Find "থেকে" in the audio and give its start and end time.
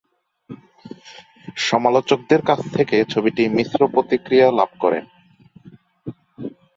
2.73-2.97